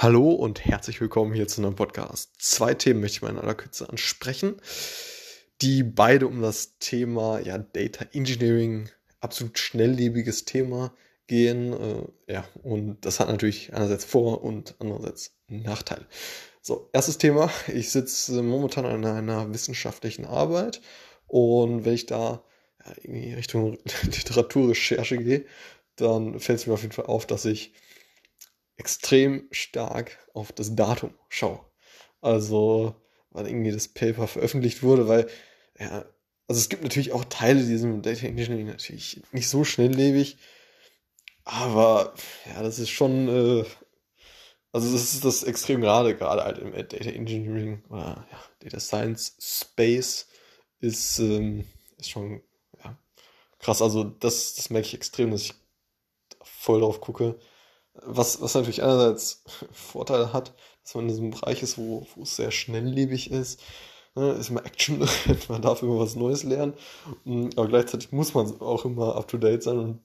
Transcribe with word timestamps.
Hallo 0.00 0.30
und 0.30 0.64
herzlich 0.64 1.00
willkommen 1.00 1.32
hier 1.32 1.48
zu 1.48 1.60
einem 1.60 1.74
Podcast. 1.74 2.30
Zwei 2.38 2.72
Themen 2.72 3.00
möchte 3.00 3.16
ich 3.16 3.22
mal 3.22 3.30
in 3.30 3.38
aller 3.40 3.56
Kürze 3.56 3.90
ansprechen, 3.90 4.54
die 5.60 5.82
beide 5.82 6.28
um 6.28 6.40
das 6.40 6.78
Thema 6.78 7.40
ja, 7.40 7.58
Data 7.58 8.06
Engineering, 8.12 8.90
absolut 9.18 9.58
schnelllebiges 9.58 10.44
Thema 10.44 10.94
gehen. 11.26 11.72
Äh, 11.72 12.32
ja, 12.32 12.44
und 12.62 13.04
das 13.04 13.18
hat 13.18 13.26
natürlich 13.26 13.74
einerseits 13.74 14.04
Vor- 14.04 14.44
und 14.44 14.76
andererseits 14.78 15.34
Nachteile. 15.48 16.06
So, 16.62 16.88
erstes 16.92 17.18
Thema. 17.18 17.50
Ich 17.66 17.90
sitze 17.90 18.40
momentan 18.40 18.86
an 18.86 19.04
einer 19.04 19.52
wissenschaftlichen 19.52 20.26
Arbeit 20.26 20.80
und 21.26 21.84
wenn 21.84 21.94
ich 21.94 22.06
da 22.06 22.44
ja, 22.86 22.92
irgendwie 23.02 23.34
Richtung 23.34 23.78
Literaturrecherche 24.04 25.18
gehe, 25.18 25.44
dann 25.96 26.38
fällt 26.38 26.60
es 26.60 26.68
mir 26.68 26.74
auf 26.74 26.82
jeden 26.82 26.94
Fall 26.94 27.06
auf, 27.06 27.26
dass 27.26 27.44
ich 27.44 27.72
extrem 28.78 29.48
stark 29.50 30.18
auf 30.32 30.52
das 30.52 30.74
Datum 30.74 31.12
schaue. 31.28 31.60
Also, 32.20 32.94
wann 33.30 33.46
irgendwie 33.46 33.72
das 33.72 33.88
Paper 33.88 34.26
veröffentlicht 34.26 34.82
wurde, 34.82 35.08
weil, 35.08 35.28
ja, 35.78 36.04
also 36.46 36.60
es 36.60 36.68
gibt 36.68 36.82
natürlich 36.82 37.12
auch 37.12 37.24
Teile, 37.24 37.62
die 37.62 37.76
sind 37.76 38.06
Data 38.06 38.26
Engineering 38.26 38.68
natürlich 38.68 39.20
nicht 39.32 39.48
so 39.48 39.64
schnelllebig, 39.64 40.38
aber 41.44 42.14
ja, 42.46 42.62
das 42.62 42.78
ist 42.78 42.90
schon, 42.90 43.28
äh, 43.28 43.64
also 44.72 44.92
das 44.92 45.14
ist 45.14 45.24
das 45.24 45.42
extrem 45.42 45.80
gerade, 45.80 46.16
gerade 46.16 46.44
halt 46.44 46.58
im 46.58 46.72
Data 46.72 47.10
Engineering 47.10 47.84
oder 47.88 48.26
ja, 48.30 48.44
Data 48.60 48.80
Science 48.80 49.36
Space 49.40 50.28
ist, 50.80 51.18
ähm, 51.18 51.66
ist 51.98 52.10
schon 52.10 52.42
ja, 52.82 52.98
krass. 53.58 53.82
Also 53.82 54.04
das, 54.04 54.54
das 54.54 54.70
merke 54.70 54.86
ich 54.86 54.94
extrem, 54.94 55.30
dass 55.30 55.42
ich 55.42 55.54
voll 56.42 56.80
drauf 56.80 57.00
gucke 57.00 57.38
was, 58.04 58.40
was 58.40 58.54
natürlich 58.54 58.82
einerseits 58.82 59.44
Vorteile 59.72 60.32
hat, 60.32 60.54
dass 60.82 60.94
man 60.94 61.04
in 61.04 61.08
diesem 61.08 61.30
Bereich 61.30 61.62
ist, 61.62 61.78
wo, 61.78 62.06
wo 62.14 62.22
es 62.22 62.36
sehr 62.36 62.50
schnelllebig 62.50 63.30
ist. 63.30 63.60
Ne, 64.14 64.32
ist 64.32 64.50
immer 64.50 64.64
Action 64.64 65.00
drin, 65.24 65.38
man 65.48 65.62
darf 65.62 65.82
immer 65.82 65.98
was 65.98 66.16
Neues 66.16 66.42
lernen. 66.42 66.74
Mm, 67.24 67.50
aber 67.56 67.68
gleichzeitig 67.68 68.12
muss 68.12 68.34
man 68.34 68.60
auch 68.60 68.84
immer 68.84 69.16
up 69.16 69.28
to 69.28 69.38
date 69.38 69.62
sein 69.62 69.78
und 69.78 70.00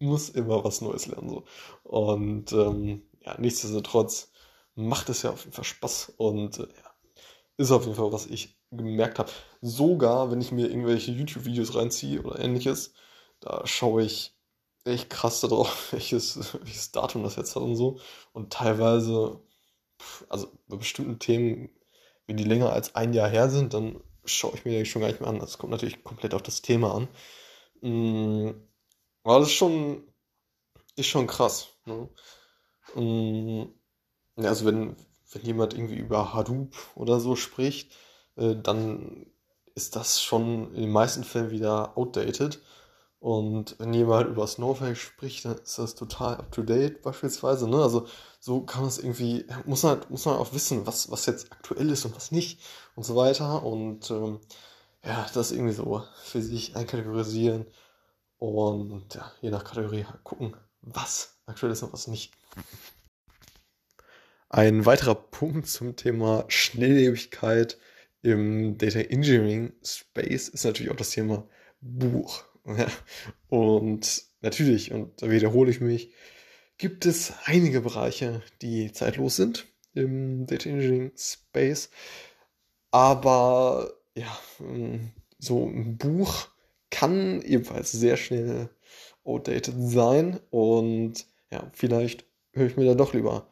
muss 0.00 0.30
immer 0.30 0.64
was 0.64 0.80
Neues 0.80 1.06
lernen. 1.06 1.28
So. 1.30 1.44
Und 1.84 2.52
ähm, 2.52 3.02
ja, 3.24 3.38
nichtsdestotrotz 3.38 4.32
macht 4.74 5.08
es 5.10 5.22
ja 5.22 5.30
auf 5.30 5.44
jeden 5.44 5.52
Fall 5.52 5.64
Spaß 5.64 6.14
und 6.16 6.58
äh, 6.58 6.62
ja, 6.62 6.92
ist 7.56 7.70
auf 7.70 7.84
jeden 7.84 7.96
Fall, 7.96 8.12
was 8.12 8.26
ich 8.26 8.58
gemerkt 8.70 9.18
habe. 9.18 9.30
Sogar, 9.60 10.30
wenn 10.30 10.40
ich 10.40 10.50
mir 10.50 10.68
irgendwelche 10.68 11.12
YouTube-Videos 11.12 11.74
reinziehe 11.74 12.22
oder 12.22 12.40
ähnliches, 12.40 12.94
da 13.40 13.66
schaue 13.66 14.02
ich 14.02 14.34
echt 14.84 15.10
krass 15.10 15.40
darauf, 15.40 15.92
welches, 15.92 16.54
welches 16.54 16.92
Datum 16.92 17.22
das 17.22 17.36
jetzt 17.36 17.56
hat 17.56 17.62
und 17.62 17.76
so. 17.76 18.00
Und 18.32 18.52
teilweise, 18.52 19.40
also 20.28 20.48
bei 20.68 20.76
bestimmten 20.76 21.18
Themen, 21.18 21.70
wenn 22.26 22.36
die 22.36 22.44
länger 22.44 22.72
als 22.72 22.94
ein 22.94 23.14
Jahr 23.14 23.28
her 23.28 23.50
sind, 23.50 23.74
dann 23.74 24.00
schaue 24.24 24.54
ich 24.54 24.64
mir 24.64 24.78
die 24.78 24.86
schon 24.86 25.02
gar 25.02 25.08
nicht 25.08 25.20
mehr 25.20 25.28
an. 25.30 25.38
Das 25.40 25.58
kommt 25.58 25.72
natürlich 25.72 26.04
komplett 26.04 26.34
auf 26.34 26.42
das 26.42 26.62
Thema 26.62 26.94
an. 26.94 27.08
Mm, 27.80 28.50
aber 29.24 29.40
das 29.40 29.48
ist 29.48 29.54
schon, 29.54 30.04
ist 30.96 31.06
schon 31.06 31.26
krass. 31.26 31.68
Ne? 31.86 32.08
Mm, 32.94 33.64
also 34.36 34.66
wenn, 34.66 34.96
wenn 35.32 35.42
jemand 35.42 35.74
irgendwie 35.74 35.96
über 35.96 36.34
Hadoop 36.34 36.74
oder 36.94 37.20
so 37.20 37.36
spricht, 37.36 37.92
äh, 38.36 38.56
dann 38.56 39.26
ist 39.74 39.96
das 39.96 40.22
schon 40.22 40.74
in 40.74 40.82
den 40.82 40.92
meisten 40.92 41.24
Fällen 41.24 41.50
wieder 41.50 41.96
outdated. 41.96 42.60
Und 43.22 43.76
wenn 43.78 43.94
jemand 43.94 44.30
über 44.30 44.48
Snowflake 44.48 44.96
spricht, 44.96 45.44
dann 45.44 45.56
ist 45.56 45.78
das 45.78 45.94
total 45.94 46.38
up 46.38 46.50
to 46.50 46.64
date 46.64 47.02
beispielsweise. 47.02 47.70
Ne? 47.70 47.80
Also 47.80 48.08
so 48.40 48.62
kann 48.62 48.80
man 48.80 48.88
es 48.88 48.98
irgendwie, 48.98 49.46
muss 49.64 49.84
man, 49.84 50.00
muss 50.08 50.24
man 50.24 50.34
auch 50.38 50.52
wissen, 50.52 50.88
was, 50.88 51.08
was 51.08 51.26
jetzt 51.26 51.52
aktuell 51.52 51.88
ist 51.90 52.04
und 52.04 52.16
was 52.16 52.32
nicht 52.32 52.60
und 52.96 53.04
so 53.04 53.14
weiter. 53.14 53.62
Und 53.62 54.10
ähm, 54.10 54.40
ja, 55.04 55.24
das 55.34 55.52
irgendwie 55.52 55.72
so 55.72 56.02
für 56.24 56.42
sich 56.42 56.74
einkategorisieren 56.74 57.66
und 58.38 59.14
ja, 59.14 59.30
je 59.40 59.50
nach 59.50 59.62
Kategorie 59.62 60.02
halt 60.02 60.24
gucken, 60.24 60.56
was 60.80 61.38
aktuell 61.46 61.70
ist 61.70 61.84
und 61.84 61.92
was 61.92 62.08
nicht. 62.08 62.32
Ein 64.48 64.84
weiterer 64.84 65.14
Punkt 65.14 65.68
zum 65.68 65.94
Thema 65.94 66.44
Schnelllebigkeit 66.48 67.78
im 68.22 68.76
Data 68.78 68.98
Engineering 68.98 69.74
Space 69.84 70.48
ist 70.48 70.64
natürlich 70.64 70.90
auch 70.90 70.96
das 70.96 71.10
Thema 71.10 71.46
Buch. 71.80 72.46
Und 73.48 74.24
natürlich, 74.40 74.92
und 74.92 75.20
da 75.20 75.30
wiederhole 75.30 75.70
ich 75.70 75.80
mich, 75.80 76.12
gibt 76.78 77.06
es 77.06 77.32
einige 77.44 77.80
Bereiche, 77.80 78.42
die 78.60 78.92
zeitlos 78.92 79.36
sind 79.36 79.66
im 79.94 80.46
Data 80.46 80.68
Engineering 80.68 81.12
Space. 81.16 81.90
Aber 82.90 83.92
ja, 84.14 84.38
ähm, 84.60 85.12
so 85.38 85.66
ein 85.66 85.96
Buch 85.96 86.48
kann 86.90 87.42
ebenfalls 87.42 87.92
sehr 87.92 88.16
schnell 88.16 88.68
outdated 89.24 89.74
sein. 89.78 90.40
Und 90.50 91.26
ja, 91.50 91.70
vielleicht 91.72 92.24
höre 92.52 92.66
ich 92.66 92.76
mir 92.76 92.84
da 92.84 92.94
doch 92.94 93.14
lieber 93.14 93.48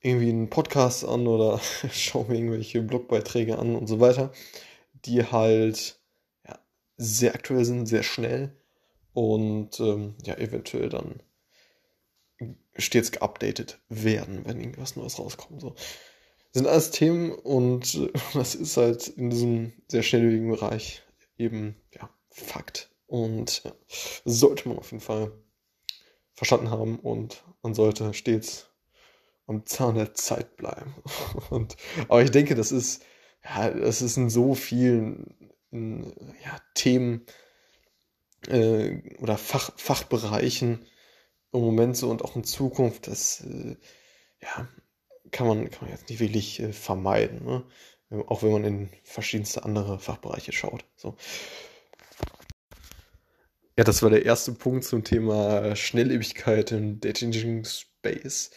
irgendwie 0.00 0.30
einen 0.30 0.50
Podcast 0.50 1.04
an 1.04 1.26
oder 1.26 1.60
schaue 1.92 2.28
mir 2.28 2.36
irgendwelche 2.36 2.82
Blogbeiträge 2.82 3.58
an 3.58 3.76
und 3.76 3.86
so 3.86 4.00
weiter, 4.00 4.32
die 5.04 5.24
halt 5.24 6.01
sehr 7.02 7.34
aktuell 7.34 7.64
sind, 7.64 7.86
sehr 7.86 8.02
schnell 8.02 8.56
und 9.12 9.80
ähm, 9.80 10.14
ja, 10.24 10.36
eventuell 10.36 10.88
dann 10.88 11.22
stets 12.76 13.12
geupdatet 13.12 13.80
werden, 13.88 14.44
wenn 14.44 14.60
irgendwas 14.60 14.96
Neues 14.96 15.18
rauskommt. 15.18 15.60
So. 15.60 15.70
Das 15.70 16.60
sind 16.60 16.66
alles 16.66 16.90
Themen 16.90 17.32
und 17.32 17.94
äh, 17.94 18.12
das 18.34 18.54
ist 18.54 18.76
halt 18.76 19.08
in 19.08 19.30
diesem 19.30 19.72
sehr 19.88 20.02
schnelllebigen 20.02 20.50
Bereich 20.50 21.02
eben 21.38 21.76
ja, 21.92 22.08
Fakt. 22.30 22.90
Und 23.06 23.64
ja, 23.64 23.72
sollte 24.24 24.68
man 24.68 24.78
auf 24.78 24.90
jeden 24.90 25.02
Fall 25.02 25.32
verstanden 26.32 26.70
haben 26.70 26.98
und 26.98 27.44
man 27.62 27.74
sollte 27.74 28.14
stets 28.14 28.70
am 29.46 29.66
Zahn 29.66 29.96
der 29.96 30.14
Zeit 30.14 30.56
bleiben. 30.56 30.94
Und, 31.50 31.76
aber 32.08 32.22
ich 32.22 32.30
denke, 32.30 32.54
das 32.54 32.72
ist, 32.72 33.04
ja, 33.44 33.70
das 33.70 34.00
ist 34.00 34.16
in 34.16 34.30
so 34.30 34.54
vielen 34.54 35.34
in 35.72 36.12
ja, 36.44 36.58
Themen 36.74 37.26
äh, 38.48 38.98
oder 39.18 39.36
Fach, 39.38 39.72
Fachbereichen 39.76 40.86
im 41.52 41.60
Moment 41.60 41.96
so 41.96 42.10
und 42.10 42.22
auch 42.22 42.36
in 42.36 42.44
Zukunft, 42.44 43.06
das 43.08 43.40
äh, 43.40 43.76
ja, 44.40 44.68
kann 45.30 45.46
man, 45.46 45.70
kann 45.70 45.88
man 45.88 45.90
jetzt 45.90 46.08
nicht 46.08 46.20
wirklich 46.20 46.60
äh, 46.60 46.72
vermeiden. 46.72 47.44
Ne? 47.44 47.64
Auch 48.26 48.42
wenn 48.42 48.52
man 48.52 48.64
in 48.64 48.90
verschiedenste 49.04 49.64
andere 49.64 49.98
Fachbereiche 49.98 50.52
schaut. 50.52 50.84
So. 50.96 51.16
Ja, 53.78 53.84
das 53.84 54.02
war 54.02 54.10
der 54.10 54.26
erste 54.26 54.52
Punkt 54.52 54.84
zum 54.84 55.02
Thema 55.02 55.74
Schnelllebigkeit 55.74 56.72
im 56.72 57.00
Engineering 57.02 57.64
Space. 57.64 58.50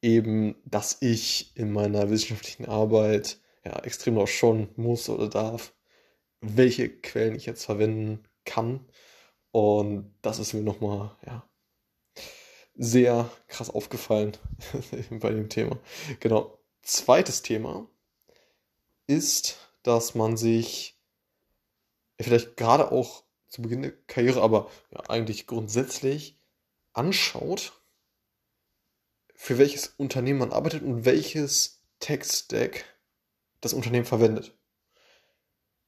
Eben, 0.00 0.56
dass 0.64 0.96
ich 1.02 1.54
in 1.56 1.72
meiner 1.72 2.08
wissenschaftlichen 2.08 2.64
Arbeit 2.64 3.38
ja 3.66 3.78
extrem 3.80 4.14
darauf 4.14 4.30
schauen 4.30 4.70
muss 4.76 5.10
oder 5.10 5.28
darf, 5.28 5.74
welche 6.40 6.88
Quellen 6.88 7.34
ich 7.34 7.46
jetzt 7.46 7.64
verwenden 7.64 8.24
kann. 8.44 8.86
Und 9.52 10.14
das 10.22 10.38
ist 10.38 10.52
mir 10.54 10.62
nochmal, 10.62 11.16
ja, 11.26 11.48
sehr 12.74 13.30
krass 13.48 13.70
aufgefallen 13.70 14.36
bei 15.10 15.30
dem 15.30 15.48
Thema. 15.48 15.78
Genau. 16.20 16.58
Zweites 16.82 17.42
Thema 17.42 17.88
ist, 19.06 19.58
dass 19.82 20.14
man 20.14 20.36
sich 20.36 20.98
vielleicht 22.18 22.56
gerade 22.56 22.90
auch 22.90 23.24
zu 23.48 23.62
Beginn 23.62 23.82
der 23.82 23.92
Karriere, 24.06 24.40
aber 24.42 24.70
ja, 24.92 25.00
eigentlich 25.10 25.46
grundsätzlich 25.46 26.38
anschaut, 26.92 27.72
für 29.34 29.58
welches 29.58 29.88
Unternehmen 29.96 30.38
man 30.38 30.52
arbeitet 30.52 30.82
und 30.82 31.04
welches 31.04 31.82
Tech-Stack 31.98 32.84
das 33.60 33.72
Unternehmen 33.72 34.04
verwendet. 34.04 34.56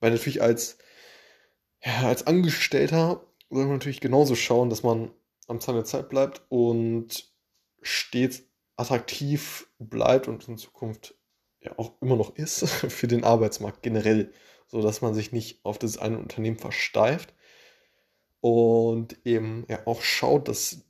Weil 0.02 0.10
natürlich 0.10 0.42
als, 0.42 0.78
ja, 1.80 2.08
als 2.08 2.26
Angestellter 2.26 3.24
soll 3.50 3.66
man 3.66 3.74
natürlich 3.74 4.00
genauso 4.00 4.34
schauen, 4.34 4.68
dass 4.68 4.82
man 4.82 5.12
am 5.46 5.60
Zahn 5.60 5.76
der 5.76 5.84
Zeit 5.84 6.08
bleibt 6.08 6.42
und 6.48 7.32
stets 7.82 8.42
attraktiv 8.76 9.68
bleibt 9.78 10.26
und 10.26 10.48
in 10.48 10.58
Zukunft 10.58 11.14
ja 11.60 11.78
auch 11.78 12.02
immer 12.02 12.16
noch 12.16 12.34
ist 12.34 12.68
für 12.68 13.06
den 13.06 13.22
Arbeitsmarkt 13.22 13.82
generell, 13.82 14.32
so 14.66 14.82
dass 14.82 15.02
man 15.02 15.14
sich 15.14 15.30
nicht 15.30 15.64
auf 15.64 15.78
das 15.78 15.98
eine 15.98 16.18
Unternehmen 16.18 16.58
versteift 16.58 17.32
und 18.40 19.24
eben 19.24 19.66
ja 19.68 19.86
auch 19.86 20.02
schaut, 20.02 20.48
dass 20.48 20.84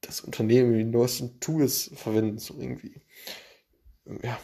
das 0.00 0.22
Unternehmen 0.22 0.78
die 0.78 0.84
neuesten 0.84 1.40
Tools 1.40 1.90
verwendet, 1.94 2.40
so 2.40 2.54
irgendwie 2.58 3.02
ja, 4.22 4.38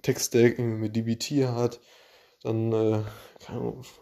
Tech-Stack 0.00 0.58
mit 0.58 0.96
DBT 0.96 1.48
hat, 1.48 1.78
dann 2.42 2.72
äh, 2.72 3.04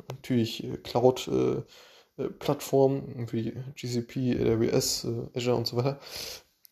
natürlich 0.08 0.64
äh, 0.64 0.78
Cloud-Plattformen 0.78 3.28
äh, 3.28 3.32
wie 3.32 3.52
GCP, 3.74 4.40
AWS, 4.40 5.04
äh, 5.04 5.26
Azure 5.34 5.56
und 5.56 5.66
so 5.66 5.76
weiter. 5.76 6.00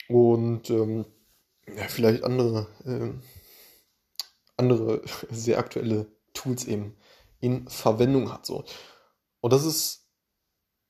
Und 0.09 0.71
ähm, 0.71 1.05
ja, 1.67 1.89
vielleicht 1.89 2.25
andere, 2.25 2.67
äh, 2.85 3.13
andere 4.57 5.03
sehr 5.31 5.59
aktuelle 5.59 6.07
Tools 6.35 6.67
eben 6.67 6.97
in 7.41 7.69
Verwendung 7.69 8.33
hat. 8.33 8.47
So. 8.47 8.65
Und 9.41 9.53
das 9.53 9.65
ist 9.65 10.09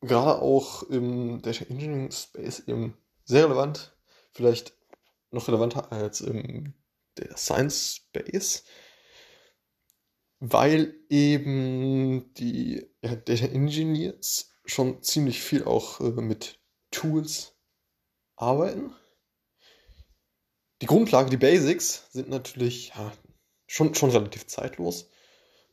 gerade 0.01 0.41
auch 0.41 0.83
im 0.85 1.43
Data 1.43 1.65
Engineering 1.65 2.11
Space 2.11 2.61
eben 2.67 2.97
sehr 3.25 3.45
relevant, 3.45 3.97
vielleicht 4.33 4.75
noch 5.31 5.49
relevanter 5.49 5.93
als 5.93 6.21
im 6.21 6.75
der 7.17 7.37
Science 7.37 7.97
Space, 7.97 8.65
weil 10.41 10.95
eben 11.09 12.33
die 12.35 12.87
ja, 13.03 13.17
Data 13.17 13.47
Engineers 13.47 14.51
schon 14.65 15.03
ziemlich 15.03 15.41
viel 15.41 15.65
auch 15.65 16.01
äh, 16.01 16.11
mit 16.21 16.59
Tools 16.91 17.57
arbeiten. 18.37 18.93
Die 20.83 20.87
Grundlage, 20.87 21.31
die 21.31 21.37
Basics 21.37 22.09
sind 22.13 22.29
natürlich 22.29 22.91
ja, 22.91 23.13
schon, 23.67 23.95
schon 23.95 24.11
relativ 24.11 24.47
zeitlos. 24.47 25.09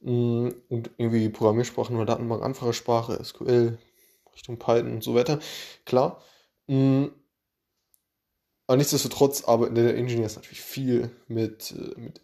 Mm, 0.01 0.49
und 0.69 0.91
irgendwie 0.97 1.29
Programmiersprachen 1.29 1.95
oder 1.95 2.05
Datenbank, 2.05 2.43
einfache 2.43 2.73
Sprache, 2.73 3.23
SQL, 3.23 3.77
Richtung 4.33 4.57
Python 4.57 4.93
und 4.93 5.03
so 5.03 5.15
weiter. 5.15 5.39
Klar. 5.85 6.23
Mm, 6.67 7.07
aber 8.67 8.77
nichtsdestotrotz 8.77 9.43
arbeiten 9.43 9.75
Data 9.75 9.89
Engineers 9.89 10.35
natürlich 10.35 10.61
viel 10.61 11.11
mit, 11.27 11.71
äh, 11.71 11.99
mit 11.99 12.21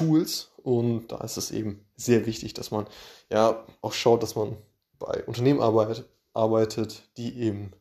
Tools 0.00 0.50
und 0.62 1.08
da 1.08 1.18
ist 1.18 1.36
es 1.36 1.50
eben 1.50 1.84
sehr 1.96 2.24
wichtig, 2.26 2.54
dass 2.54 2.70
man 2.70 2.86
ja 3.30 3.66
auch 3.82 3.92
schaut, 3.92 4.22
dass 4.22 4.34
man 4.34 4.56
bei 4.98 5.24
Unternehmen 5.24 5.60
arbeitet, 5.60 6.08
arbeitet 6.32 7.02
die 7.18 7.38
eben 7.38 7.72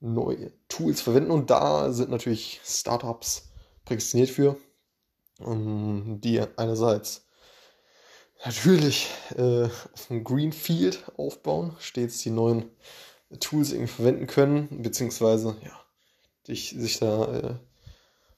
neue 0.00 0.52
Tools 0.68 1.00
verwenden 1.00 1.30
und 1.30 1.50
da 1.50 1.92
sind 1.92 2.10
natürlich 2.10 2.60
Startups 2.62 3.50
prädestiniert 3.86 4.28
für, 4.28 4.56
die 5.38 6.42
einerseits 6.56 7.26
natürlich 8.44 9.08
äh, 9.36 9.64
auf 9.64 10.06
dem 10.08 10.24
Greenfield 10.24 11.10
aufbauen, 11.16 11.74
stets 11.78 12.18
die 12.18 12.30
neuen 12.30 12.70
Tools 13.40 13.72
irgendwie 13.72 13.92
verwenden 13.92 14.26
können, 14.26 14.82
beziehungsweise 14.82 15.56
ja, 15.62 15.72
dich, 16.48 16.74
sich 16.76 16.98
da 16.98 17.32
äh, 17.34 17.54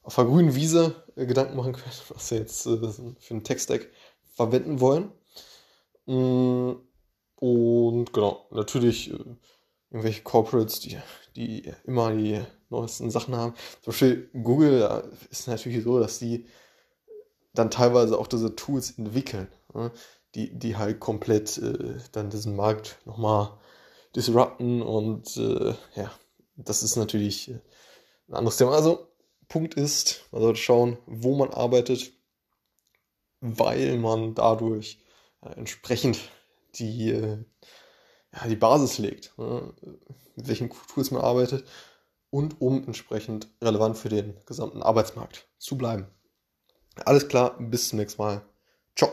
auf 0.09 0.15
der 0.15 0.25
grünen 0.25 0.55
Wiese 0.55 0.95
äh, 1.15 1.27
Gedanken 1.27 1.55
machen 1.55 1.73
können, 1.73 1.85
was 2.09 2.29
sie 2.29 2.37
jetzt 2.37 2.65
äh, 2.65 2.77
für 2.79 3.13
einen 3.29 3.43
Tech-Stack 3.43 3.89
verwenden 4.33 4.79
wollen. 4.79 5.11
Mm, 6.07 6.71
und 7.35 8.11
genau, 8.11 8.47
natürlich 8.49 9.11
äh, 9.13 9.19
irgendwelche 9.91 10.23
Corporates, 10.23 10.79
die, 10.79 10.97
die 11.35 11.71
immer 11.83 12.11
die 12.11 12.41
neuesten 12.71 13.11
Sachen 13.11 13.35
haben. 13.35 13.53
Zum 13.83 13.91
Beispiel 13.91 14.29
Google 14.33 14.79
da 14.79 15.03
ist 15.29 15.47
natürlich 15.47 15.83
so, 15.83 15.99
dass 15.99 16.17
die 16.17 16.47
dann 17.53 17.69
teilweise 17.69 18.17
auch 18.17 18.27
diese 18.27 18.55
Tools 18.55 18.97
entwickeln, 18.97 19.47
ne? 19.75 19.91
die, 20.33 20.57
die 20.57 20.75
halt 20.75 20.99
komplett 20.99 21.59
dann 22.11 22.29
diesen 22.29 22.55
Markt 22.55 22.97
nochmal 23.05 23.57
disrupten 24.15 24.83
und 24.83 25.35
ja, 25.35 26.11
das 26.55 26.83
ist 26.83 26.95
natürlich 26.95 27.49
ein 28.27 28.35
anderes 28.35 28.57
Thema. 28.57 28.73
Also, 28.73 29.08
Punkt 29.49 29.73
ist, 29.73 30.25
man 30.31 30.41
sollte 30.41 30.59
schauen, 30.59 30.97
wo 31.05 31.35
man 31.35 31.49
arbeitet, 31.49 32.13
weil 33.41 33.97
man 33.97 34.35
dadurch 34.35 34.99
äh, 35.41 35.49
entsprechend 35.53 36.19
die, 36.75 37.09
äh, 37.09 37.43
ja, 38.33 38.47
die 38.47 38.55
Basis 38.55 38.99
legt, 38.99 39.37
ne? 39.37 39.73
mit 40.35 40.47
welchen 40.47 40.69
Tools 40.93 41.11
man 41.11 41.21
arbeitet 41.21 41.67
und 42.29 42.61
um 42.61 42.83
entsprechend 42.85 43.47
relevant 43.61 43.97
für 43.97 44.09
den 44.09 44.37
gesamten 44.45 44.83
Arbeitsmarkt 44.83 45.47
zu 45.57 45.77
bleiben. 45.77 46.07
Alles 47.05 47.27
klar, 47.27 47.57
bis 47.59 47.89
zum 47.89 47.99
nächsten 47.99 48.21
Mal. 48.21 48.41
Ciao. 48.95 49.11